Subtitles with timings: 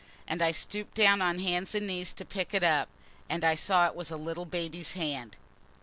[0.27, 2.89] And I stooped down on hands and knees to pick it up.
[3.29, 5.37] And I saw it was a little baby's hand."